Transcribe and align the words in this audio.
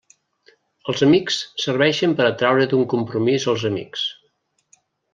Els 0.93 1.03
amics 1.07 1.37
serveixen 1.65 2.17
per 2.21 2.27
a 2.29 2.33
traure 2.41 2.65
d'un 2.73 2.89
compromís 2.97 3.49
els 3.55 3.71
amics. 3.73 4.09